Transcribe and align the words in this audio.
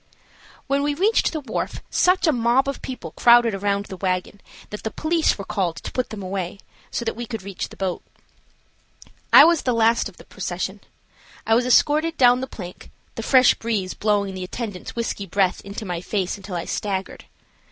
When 0.65 0.81
we 0.81 0.95
reached 0.95 1.31
the 1.31 1.41
wharf 1.41 1.83
such 1.91 2.25
a 2.25 2.31
mob 2.31 2.67
of 2.67 2.81
people 2.81 3.11
crowded 3.11 3.53
around 3.53 3.85
the 3.85 3.97
wagon 3.97 4.41
that 4.71 4.81
the 4.81 4.89
police 4.89 5.37
were 5.37 5.45
called 5.45 5.75
to 5.75 5.91
put 5.91 6.09
them 6.09 6.23
away, 6.23 6.57
so 6.89 7.05
that 7.05 7.15
we 7.15 7.27
could 7.27 7.43
reach 7.43 7.69
the 7.69 7.75
boat. 7.77 8.01
I 9.31 9.43
was 9.45 9.61
the 9.61 9.75
last 9.75 10.09
of 10.09 10.17
the 10.17 10.25
procession. 10.25 10.79
I 11.45 11.53
was 11.53 11.67
escorted 11.67 12.17
down 12.17 12.41
the 12.41 12.47
plank, 12.47 12.89
the 13.13 13.21
fresh 13.21 13.53
breeze 13.53 13.93
blowing 13.93 14.33
the 14.33 14.43
attendants' 14.43 14.95
whisky 14.95 15.27
breath 15.27 15.61
into 15.63 15.85
my 15.85 16.01
face 16.01 16.35
until 16.35 16.55
I 16.55 16.65
staggered. 16.65 17.25